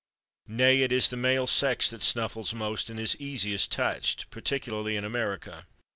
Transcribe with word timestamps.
Nay, 0.47 0.81
it 0.81 0.91
is 0.91 1.11
the 1.11 1.15
male 1.15 1.45
sex 1.45 1.87
that 1.91 2.01
snuffles 2.01 2.55
most 2.55 2.89
and 2.89 2.99
is 2.99 3.15
easiest 3.21 3.71
touched, 3.71 4.31
particularly 4.31 4.95
in 4.97 5.05
America. 5.05 5.67